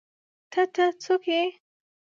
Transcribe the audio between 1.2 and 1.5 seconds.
يې؟